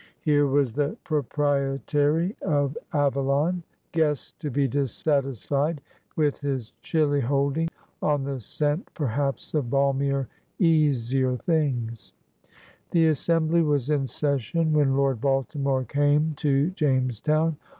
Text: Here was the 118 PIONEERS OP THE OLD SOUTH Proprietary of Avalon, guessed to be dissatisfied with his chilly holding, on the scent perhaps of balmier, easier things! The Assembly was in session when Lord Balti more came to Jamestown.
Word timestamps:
Here 0.21 0.47
was 0.47 0.73
the 0.73 0.97
118 1.07 1.29
PIONEERS 1.29 1.29
OP 1.29 1.31
THE 1.31 1.45
OLD 1.45 1.83
SOUTH 1.85 1.89
Proprietary 1.91 2.35
of 2.73 2.77
Avalon, 2.91 3.63
guessed 3.91 4.39
to 4.39 4.49
be 4.49 4.67
dissatisfied 4.67 5.81
with 6.15 6.39
his 6.39 6.71
chilly 6.81 7.19
holding, 7.21 7.67
on 8.01 8.23
the 8.23 8.39
scent 8.39 8.89
perhaps 8.95 9.53
of 9.53 9.65
balmier, 9.69 10.25
easier 10.57 11.37
things! 11.37 12.13
The 12.89 13.09
Assembly 13.09 13.61
was 13.61 13.91
in 13.91 14.07
session 14.07 14.73
when 14.73 14.97
Lord 14.97 15.21
Balti 15.21 15.57
more 15.59 15.83
came 15.83 16.33
to 16.37 16.71
Jamestown. 16.71 17.57